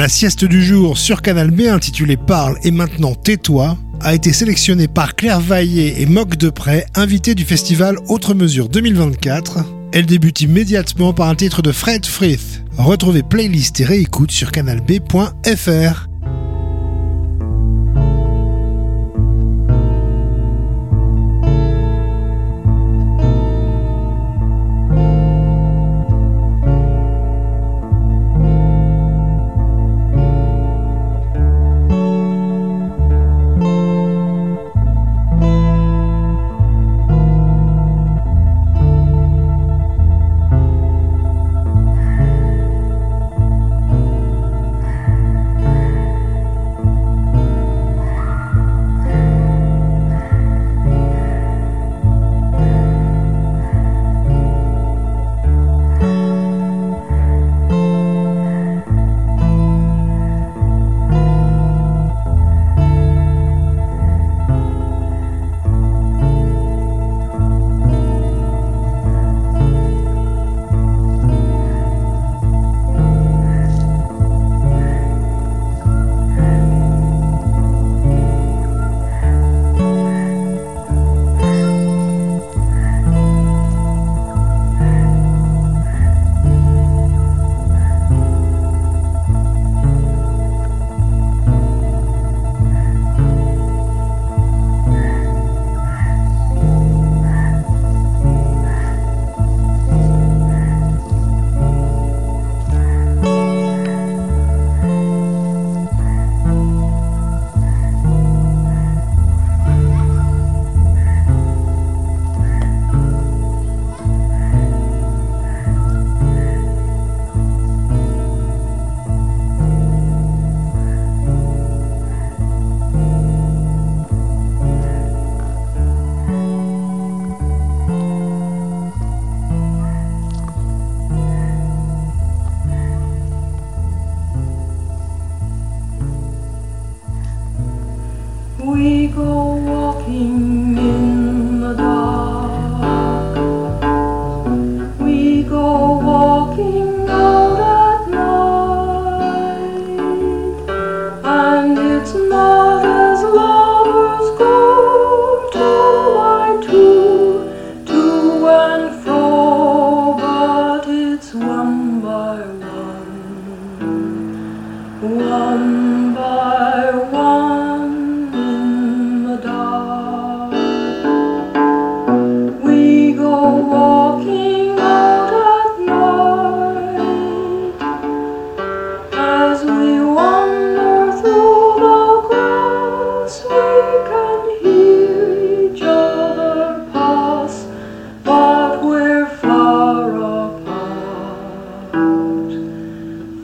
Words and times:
La 0.00 0.08
sieste 0.08 0.46
du 0.46 0.64
jour 0.64 0.96
sur 0.96 1.20
Canal 1.20 1.50
B 1.50 1.66
intitulée 1.66 2.16
Parle 2.16 2.56
et 2.62 2.70
maintenant 2.70 3.14
tais-toi 3.14 3.76
a 4.00 4.14
été 4.14 4.32
sélectionnée 4.32 4.88
par 4.88 5.14
Claire 5.14 5.40
Vaillé 5.40 6.00
et 6.00 6.06
Moque 6.06 6.38
de 6.38 6.48
Près, 6.48 6.86
invités 6.94 7.34
du 7.34 7.44
festival 7.44 7.96
Autre 8.08 8.32
Mesure 8.32 8.70
2024. 8.70 9.58
Elle 9.92 10.06
débute 10.06 10.40
immédiatement 10.40 11.12
par 11.12 11.28
un 11.28 11.34
titre 11.34 11.60
de 11.60 11.70
Fred 11.70 12.06
Frith. 12.06 12.64
Retrouvez 12.78 13.22
playlist 13.22 13.78
et 13.80 13.84
réécoute 13.84 14.30
sur 14.30 14.52
canalb.fr. 14.52 16.09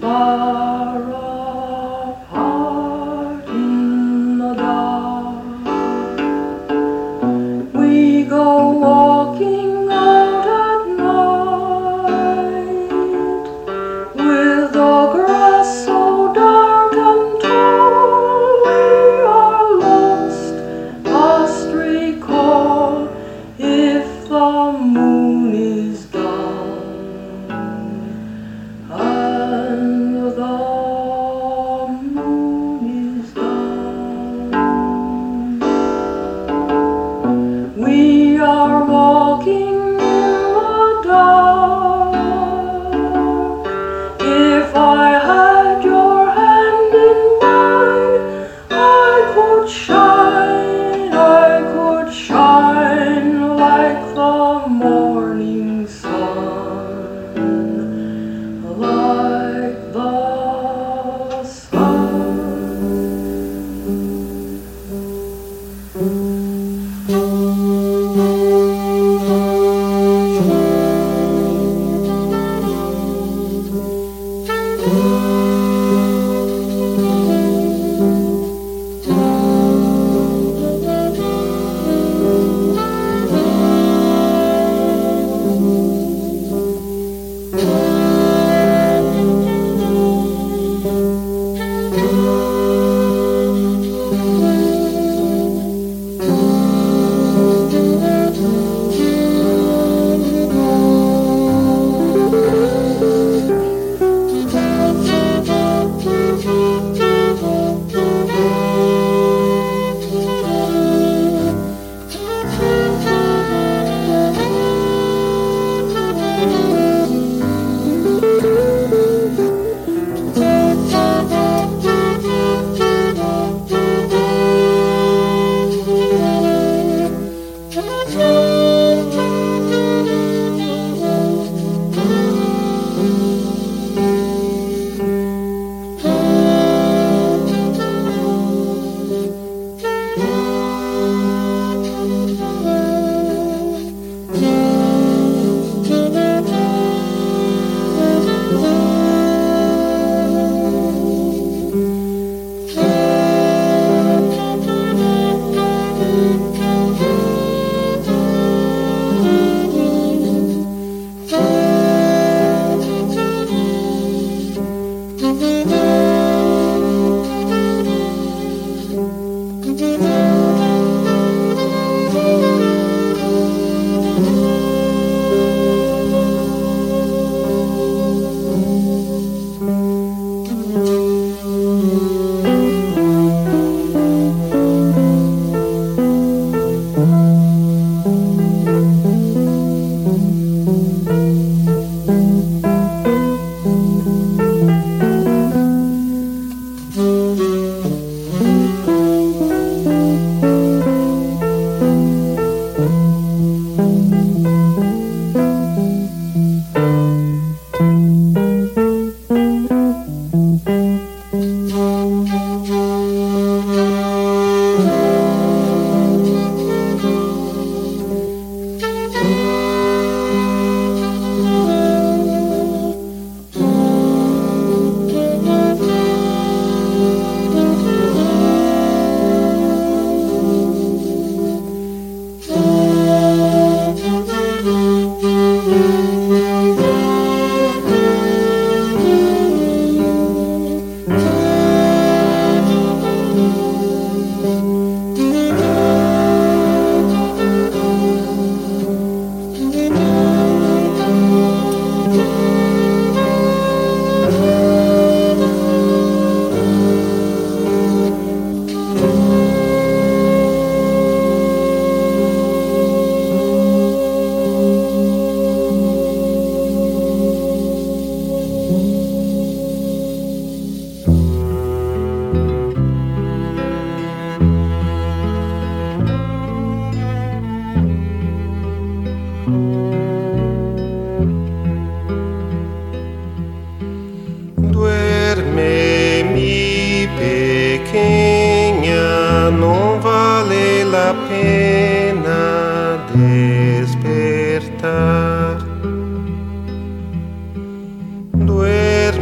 shine 0.06 0.65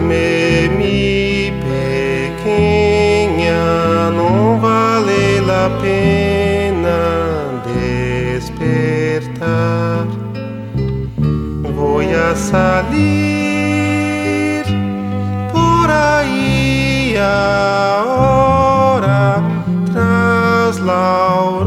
me 0.05 1.53
pequena 1.65 2.85
não 4.11 4.61
vale 4.61 5.41
a 5.51 5.71
pena 5.81 7.63
despertar. 8.37 10.07
Vou 11.75 12.01
a 12.01 12.35
sair 12.35 12.95
por 15.53 15.91
aí 15.91 17.17
a 17.19 18.05
hora 18.07 19.43
tras 19.93 20.79
la. 20.79 21.64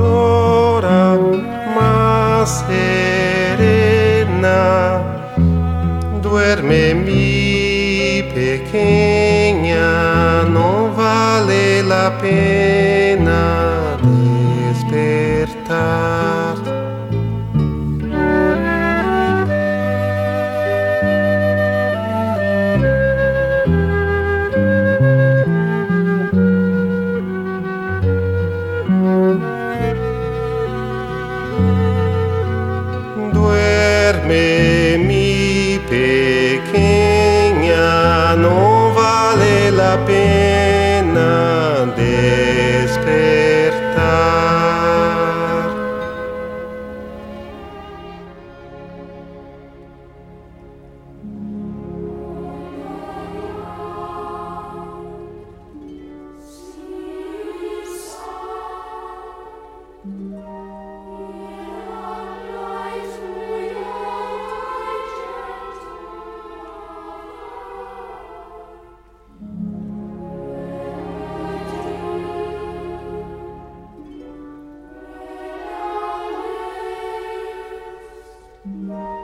Música 78.67 79.16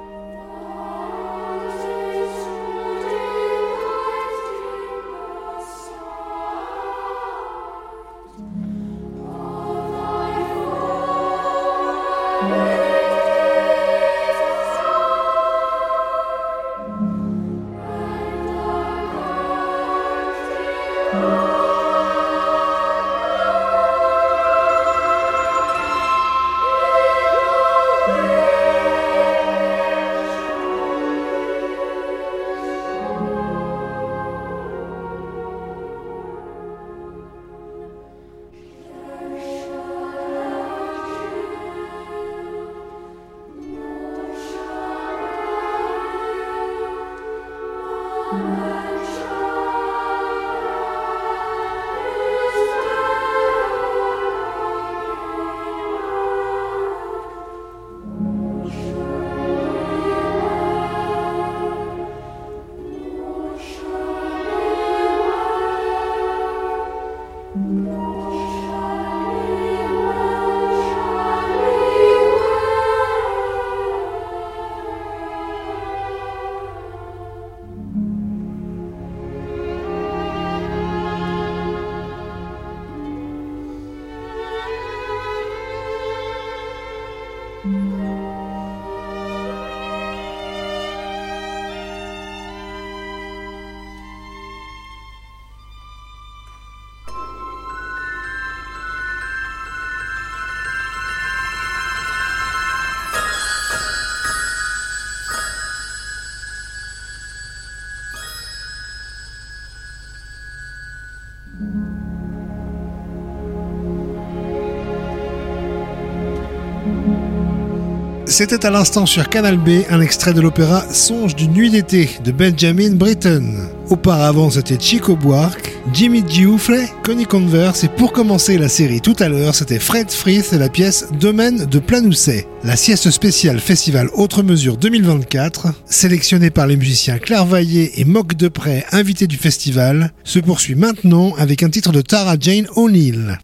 C'était 118.34 118.66
à 118.66 118.72
l'instant 118.72 119.06
sur 119.06 119.30
Canal 119.30 119.58
B 119.58 119.84
un 119.92 120.02
extrait 120.02 120.34
de 120.34 120.42
l'opéra 120.42 120.84
Songe 120.92 121.36
d'une 121.36 121.54
nuit 121.54 121.70
d'été 121.70 122.10
de 122.24 122.32
Benjamin 122.32 122.96
Britten. 122.96 123.70
Auparavant, 123.92 124.50
c'était 124.50 124.80
Chico 124.80 125.16
Buarque, 125.16 125.72
Jimmy 125.94 126.24
Gioufle, 126.28 126.80
Connie 127.04 127.28
Converse 127.28 127.84
et 127.84 127.90
pour 127.90 128.12
commencer 128.12 128.58
la 128.58 128.70
série 128.70 129.02
tout 129.02 129.16
à 129.20 129.30
l'heure, 129.30 129.54
c'était 129.54 129.78
Fred 129.78 130.10
Frith 130.10 130.50
et 130.52 130.58
la 130.58 130.70
pièce 130.70 131.10
Domaine 131.20 131.66
de 131.66 131.78
Planousset. 131.78 132.48
La 132.64 132.76
sieste 132.76 133.12
spéciale 133.12 133.60
Festival 133.60 134.10
Autre 134.16 134.42
Mesure 134.42 134.78
2024, 134.78 135.68
sélectionnée 135.86 136.50
par 136.50 136.66
les 136.66 136.76
musiciens 136.76 137.20
Claire 137.20 137.46
Vaillé 137.46 138.02
et 138.02 138.04
Mock 138.04 138.34
Depré, 138.34 138.84
invités 138.94 139.28
du 139.28 139.38
festival, 139.38 140.12
se 140.24 140.40
poursuit 140.40 140.74
maintenant 140.74 141.36
avec 141.38 141.62
un 141.62 141.70
titre 141.70 141.92
de 141.92 142.02
Tara 142.02 142.36
Jane 142.40 142.66
O'Neill. 142.76 143.38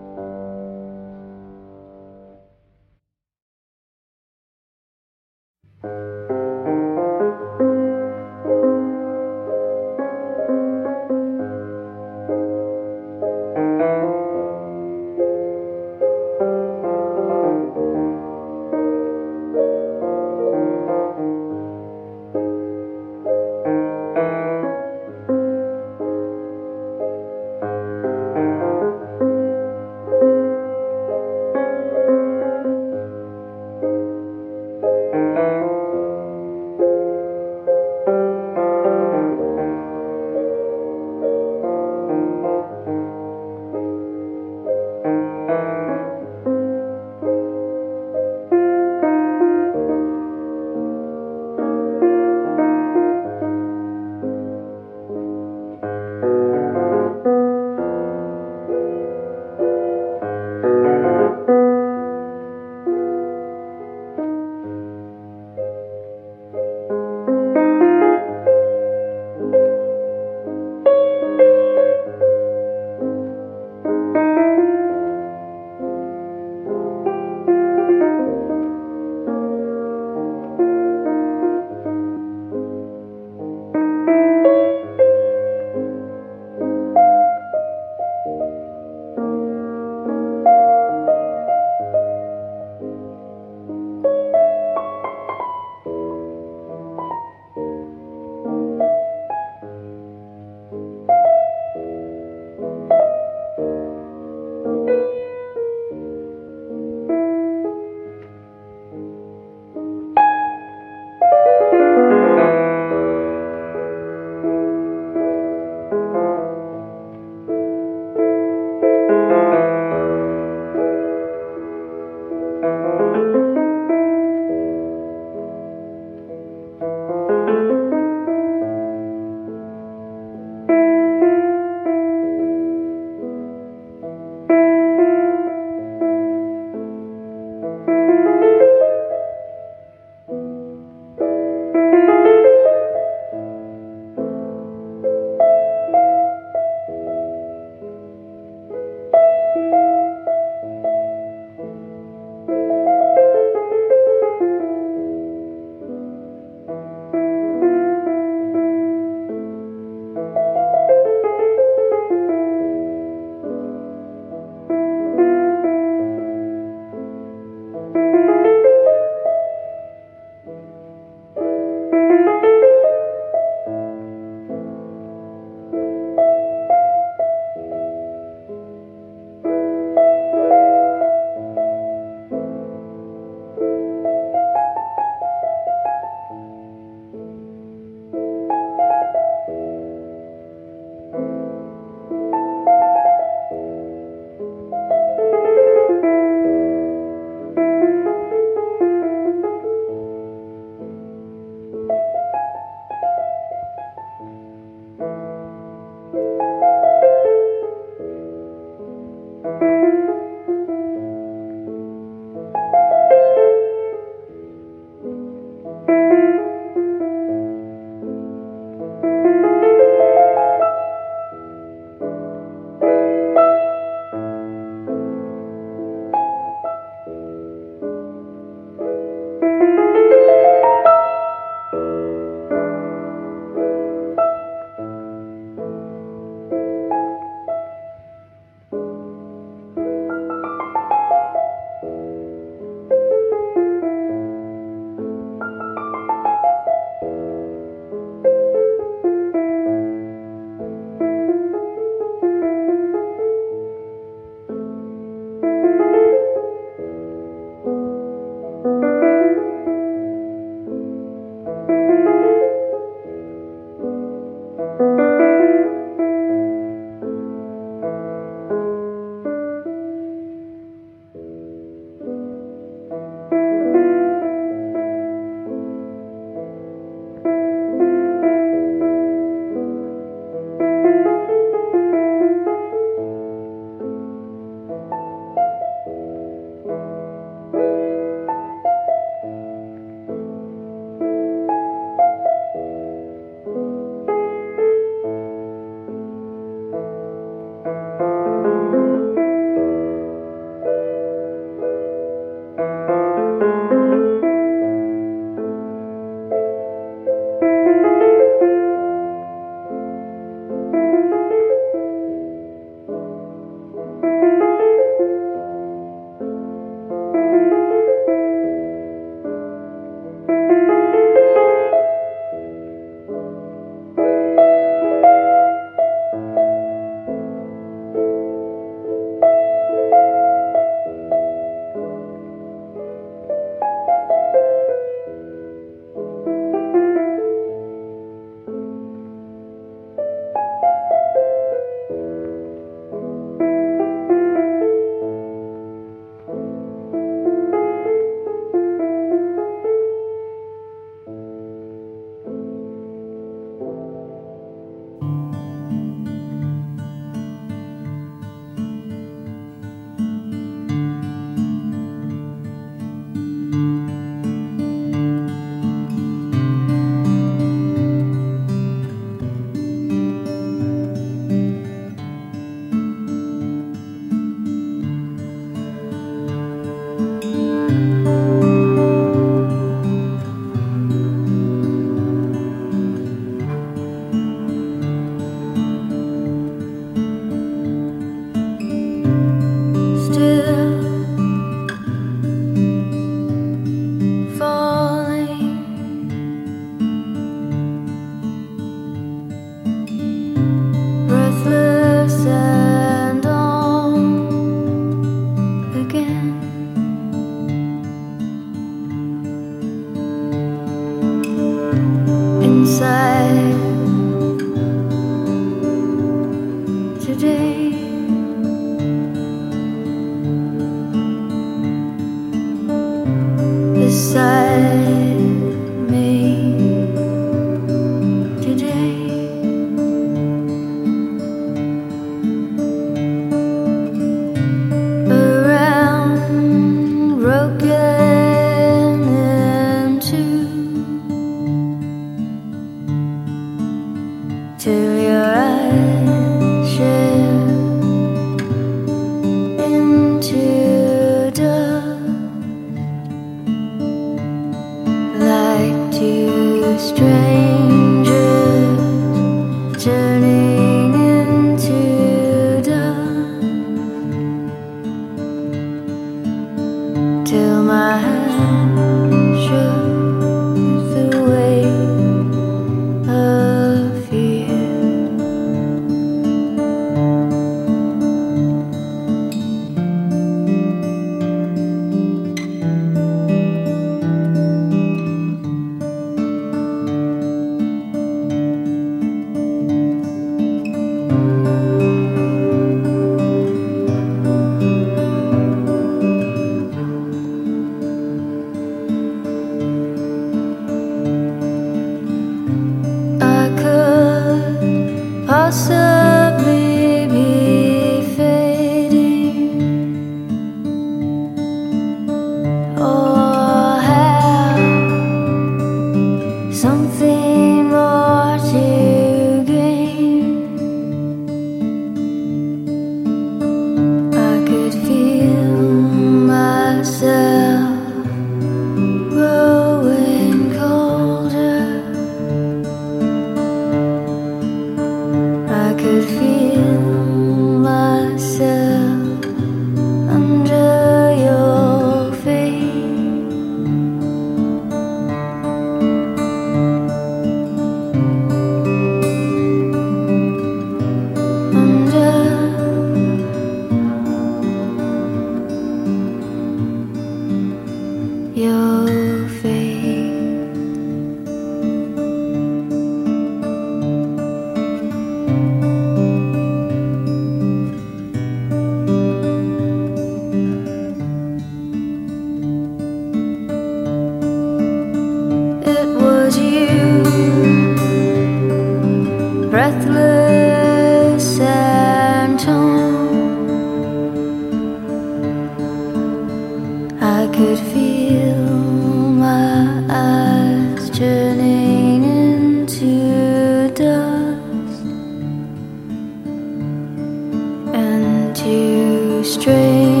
too 598.43 599.23
strange. 599.23 600.00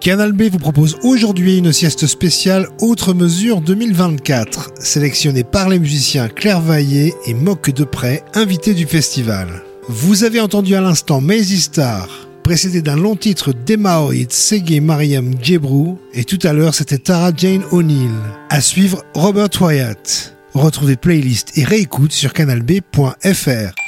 Canal 0.00 0.32
B 0.32 0.44
vous 0.44 0.58
propose 0.58 0.96
aujourd'hui 1.02 1.58
une 1.58 1.74
sieste 1.74 2.06
spéciale 2.06 2.68
Autre 2.80 3.12
Mesure 3.12 3.60
2024, 3.60 4.70
sélectionnée 4.80 5.44
par 5.44 5.68
les 5.68 5.78
musiciens 5.78 6.28
Claire 6.28 6.62
Vaillé 6.62 7.12
et 7.26 7.34
Moque 7.34 7.68
de 7.70 7.84
Près, 7.84 8.24
invités 8.32 8.72
du 8.72 8.86
festival. 8.86 9.62
Vous 9.88 10.24
avez 10.24 10.40
entendu 10.40 10.74
à 10.74 10.80
l'instant 10.80 11.20
Maisie 11.20 11.60
Star, 11.60 12.08
précédé 12.42 12.80
d'un 12.80 12.96
long 12.96 13.14
titre 13.14 13.52
d'Emmaoid 13.52 14.32
Sege 14.32 14.80
Mariam 14.80 15.34
Djebrou, 15.42 15.98
et 16.14 16.24
tout 16.24 16.38
à 16.44 16.54
l'heure 16.54 16.74
c'était 16.74 16.96
Tara 16.96 17.30
Jane 17.36 17.64
O'Neill. 17.70 18.08
À 18.48 18.62
suivre 18.62 19.04
Robert 19.12 19.50
Wyatt. 19.60 20.34
Retrouvez 20.54 20.96
playlist 20.96 21.58
et 21.58 21.64
réécoute 21.64 22.12
sur 22.12 22.32
canalb.fr. 22.32 23.79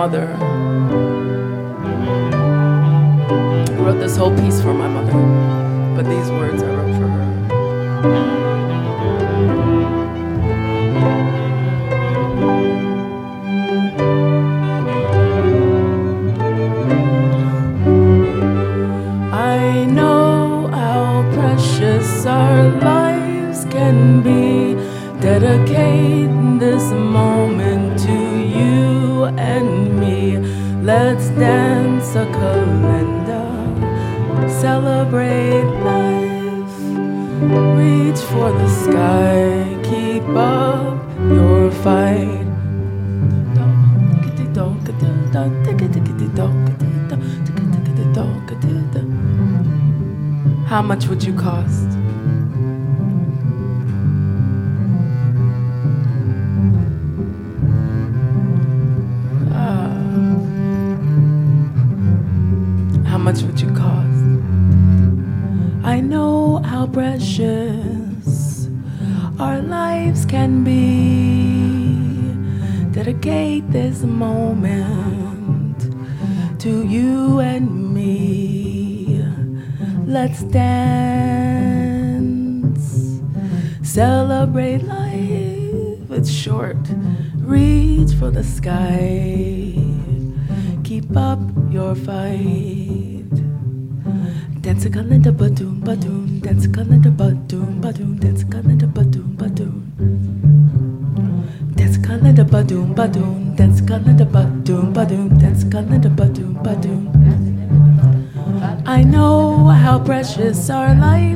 mother. 0.00 0.29
what 51.10 51.24
you 51.24 51.32
call 51.32 51.59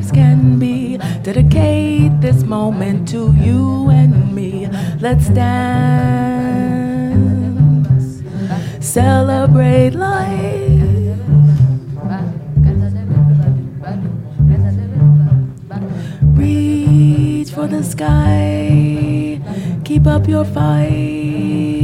lives 0.04 0.12
can 0.12 0.58
be. 0.58 0.98
Dedicate 1.22 2.20
this 2.20 2.42
moment 2.44 3.08
to 3.08 3.32
you 3.36 3.88
and 3.90 4.34
me. 4.34 4.68
Let's 5.00 5.28
dance, 5.28 6.72
celebrate 8.80 9.94
life. 9.94 11.18
Reach 16.36 17.50
for 17.50 17.66
the 17.66 17.82
sky, 17.82 19.40
keep 19.84 20.06
up 20.06 20.28
your 20.28 20.44
fight. 20.44 21.83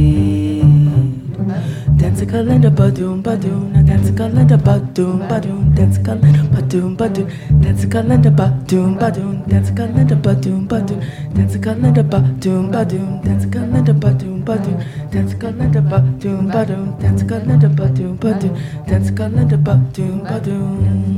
Calendar 2.31 2.71
badoon 2.71 3.21
badoon, 3.21 3.85
dance 3.85 4.09
a 4.09 4.13
calendar 4.13 4.57
badoon 4.57 5.27
badoon, 5.27 5.75
dance 5.75 5.97
a 5.97 6.01
calendar 6.01 6.47
badoon 6.53 6.95
badoon, 6.95 7.27
dance 7.61 7.83
a 7.83 7.87
calendar 7.87 8.31
badoon 8.31 8.97
badoon, 8.97 9.47
dance 9.49 9.69
a 9.69 9.73
calendar 9.75 10.15
badoon 10.15 10.65
badoon, 10.65 11.01
dance 11.35 11.55
a 11.55 11.59
calendar 11.59 12.03
badoon 12.03 12.71
badoon, 12.71 13.21
dance 13.21 13.43
a 13.43 13.49
calendar 13.49 13.93
badoon 13.93 14.43
badoon, 14.45 15.11
dance 15.11 15.33
a 15.33 15.35
calendar 15.35 15.81
badoon 15.81 16.47
badoon, 16.49 16.99
dance 17.01 17.21
a 17.21 17.25
calendar 17.25 17.69
badoon 17.69 18.17
badoon, 18.17 18.87
dance 18.87 19.09
a 19.09 19.13
calendar 19.13 19.57
badoon 19.57 20.23
badoon. 20.23 21.11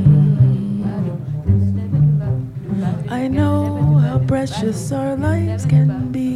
I 3.11 3.27
know 3.27 3.99
how 3.99 4.17
precious 4.17 4.91
our 4.91 5.15
lives 5.15 5.65
can 5.67 6.11
be. 6.11 6.32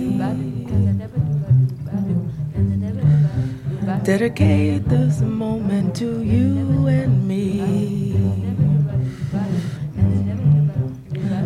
Dedicate 4.07 4.87
this 4.87 5.19
moment 5.19 5.93
to 5.97 6.23
you 6.23 6.87
and 6.87 7.27
me. 7.27 8.15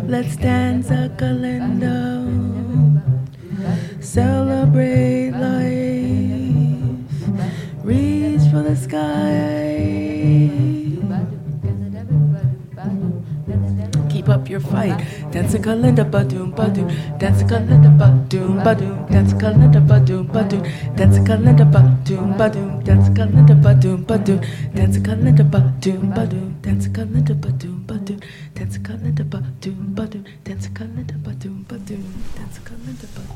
Let's 0.06 0.36
dance 0.36 0.88
a 0.92 1.10
calendar, 1.18 2.22
celebrate 3.98 5.32
life, 5.32 6.86
reach 7.82 8.48
for 8.52 8.62
the 8.62 8.76
sky. 8.76 9.82
Keep 14.08 14.28
up 14.28 14.48
your 14.48 14.60
fight. 14.60 15.04
Dance 15.32 15.54
a 15.54 15.58
calendar 15.58 16.04
badoon. 16.04 16.52
Dance 17.18 17.42
a 17.42 17.46
calendar 17.46 17.90
badoon. 17.98 18.58
Dance 19.10 19.32
a 19.32 19.36
calendar 19.38 19.80
badoon. 19.80 20.26
Dance 20.96 21.16
a 21.16 21.22
calendar 21.24 21.64
badoon. 21.64 22.84
Dance 22.84 23.08
a 23.08 23.12
calendar 23.14 23.54
badoon. 23.54 24.04
Dance 24.74 24.96
a 24.96 25.00
calendar 25.00 25.00
badoon. 25.00 25.00
Dance 25.00 25.00
a 25.00 25.00
calendar 25.00 25.44
badoon. 25.44 26.62
Dance 26.62 26.86
a 26.86 26.90
calendar 26.90 27.34
badoon. 27.34 27.86
Dance 28.54 28.76
a 28.76 28.80
calendar 28.80 29.24
badoon. 29.24 29.86
Dance 30.44 30.66
a 30.66 30.70
calendar 30.70 31.16
badoon. 31.24 31.64
Dance 32.36 32.58
a 32.58 32.60
calendar 32.68 33.08
badoon. 33.16 33.32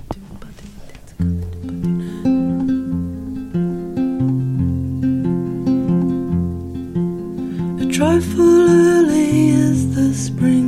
A 7.81 7.83
trifle 7.93 8.69
early 8.69 9.49
is 9.49 9.95
the 9.95 10.07
spring, 10.15 10.66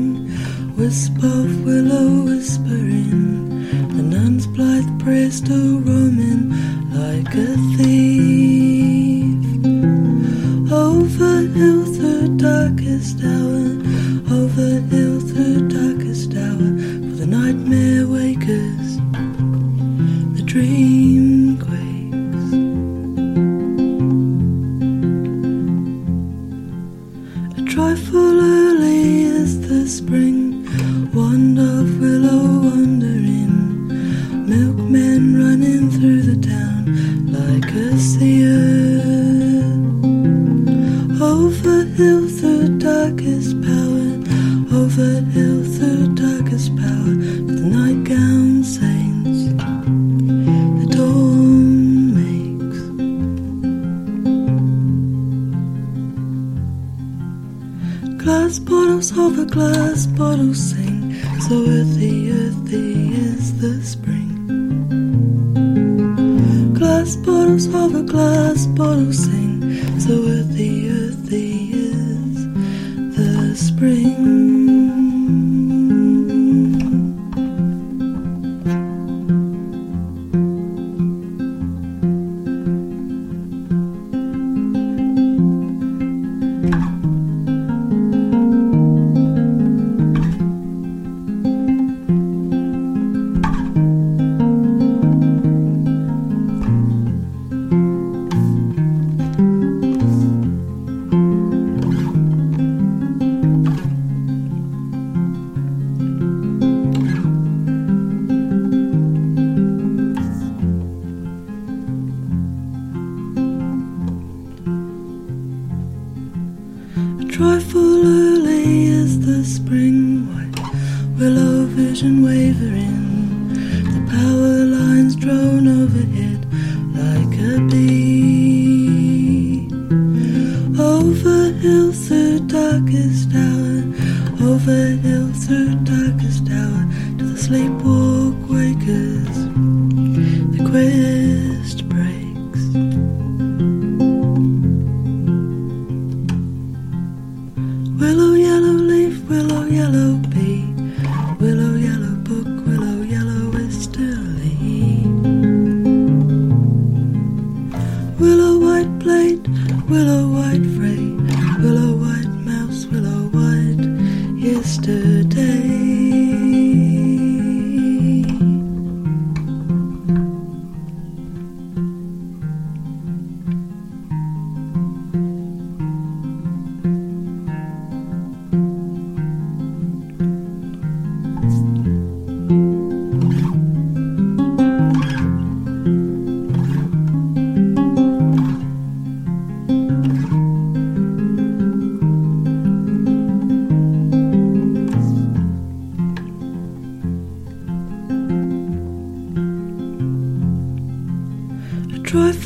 wisp 0.89 1.23
of 1.23 1.65
willow 1.67 2.23
whispering. 2.25 3.51
The 3.95 4.03
nun's 4.03 4.47
blithe 4.47 4.89
prayer 4.99 5.31
still 5.31 5.81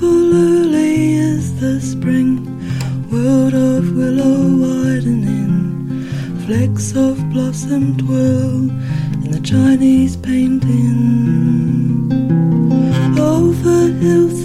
beautiful 0.03 0.35
early 0.35 1.15
is 1.15 1.61
the 1.61 1.81
spring, 1.81 2.45
world 3.11 3.55
of 3.55 3.95
willow 3.97 4.43
widening, 4.65 6.05
flecks 6.45 6.97
of 6.97 7.17
blossom 7.31 7.97
twirl 7.97 8.69
in 9.25 9.31
the 9.31 9.41
Chinese 9.41 10.17
painting. 10.17 12.11
Over 13.19 13.93
hills 14.03 14.41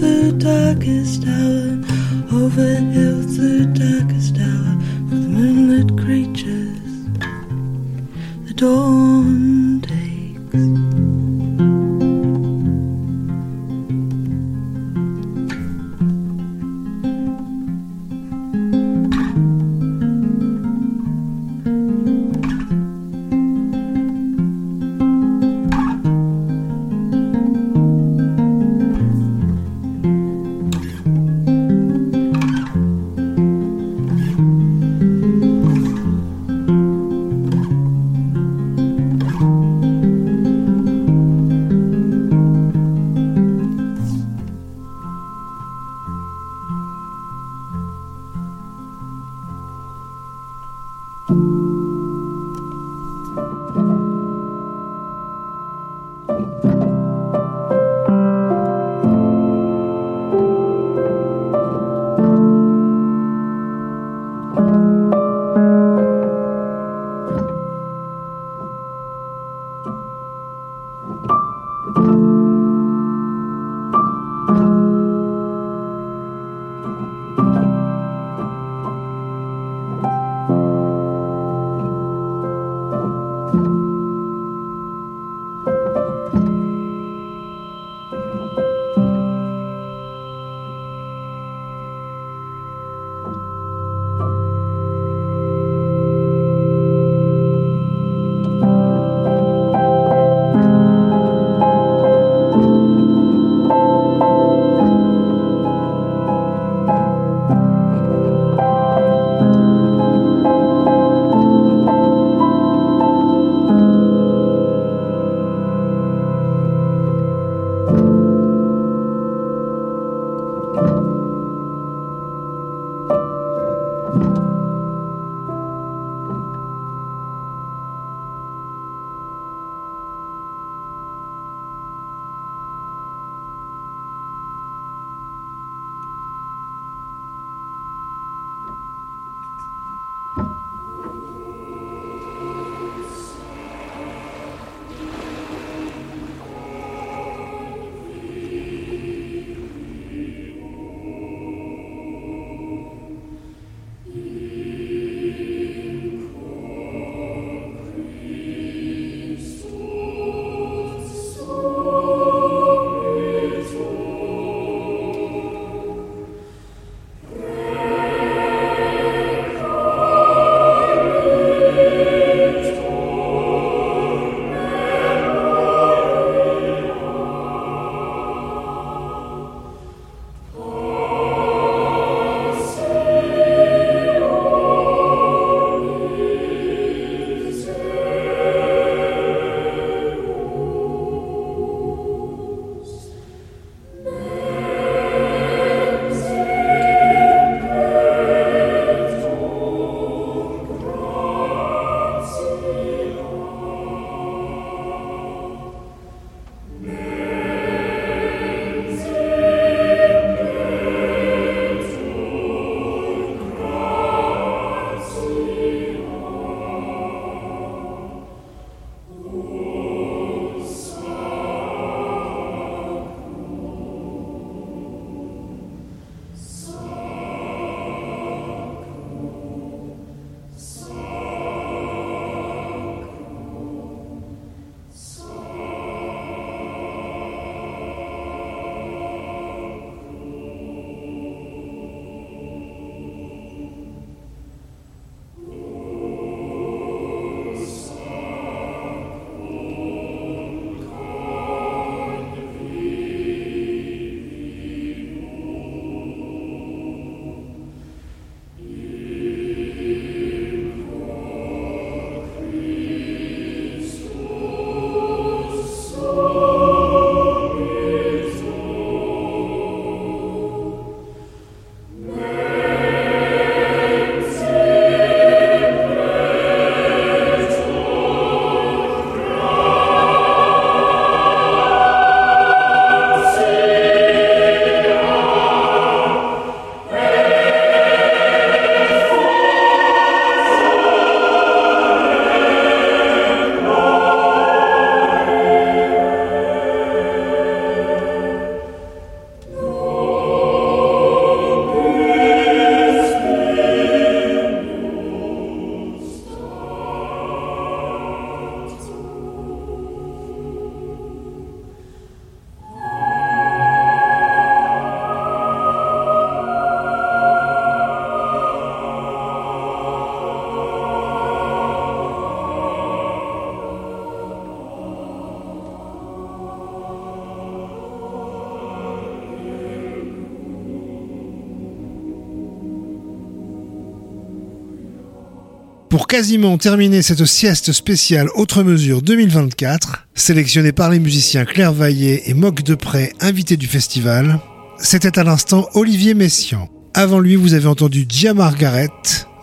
quasiment 336.18 336.58
terminer 336.58 337.04
cette 337.04 337.26
sieste 337.26 337.72
spéciale 337.72 338.28
Autre 338.34 338.64
Mesure 338.64 339.04
2024, 339.04 340.08
sélectionnée 340.16 340.72
par 340.72 340.90
les 340.90 340.98
musiciens 340.98 341.46
Claire 341.46 341.74
Vaillé 341.74 342.28
et 342.28 342.34
Mock 342.34 342.64
Depré, 342.64 343.14
invités 343.20 343.56
du 343.56 343.68
festival, 343.68 344.40
c'était 344.80 345.20
à 345.20 345.24
l'instant 345.24 345.70
Olivier 345.76 346.16
Messiaen. 346.16 346.70
Avant 346.96 347.20
lui, 347.20 347.36
vous 347.36 347.54
avez 347.54 347.68
entendu 347.68 348.08
Gia 348.10 348.34
Margaret, 348.34 348.90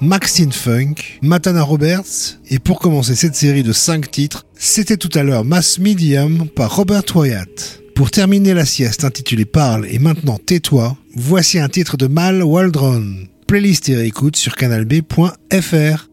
Maxine 0.01 0.51
Funk, 0.51 0.95
Matana 1.23 1.63
Roberts, 1.63 2.41
et 2.51 2.59
pour 2.59 2.81
commencer 2.81 3.15
cette 3.15 3.37
série 3.37 3.63
de 3.63 3.73
5 3.73 4.11
titres, 4.11 4.45
c'était 4.57 4.97
tout 4.97 5.17
à 5.17 5.23
l'heure 5.23 5.45
Mass 5.45 5.79
Medium 5.79 6.49
par 6.57 6.75
Robert 6.75 7.05
Wyatt. 7.15 7.83
Pour 7.95 8.11
terminer 8.11 8.53
la 8.53 8.65
sieste 8.65 9.05
intitulée 9.05 9.45
Parle 9.45 9.87
et 9.89 10.01
maintenant 10.01 10.41
tais-toi, 10.45 10.97
voici 11.15 11.61
un 11.61 11.69
titre 11.69 11.97
de 11.97 12.09
Mal 12.09 12.43
Waldron. 12.43 13.29
Playlist 13.47 13.89
et 13.91 13.95
réécoute 13.95 14.35
sur 14.35 14.57
canalb.fr. 14.57 16.09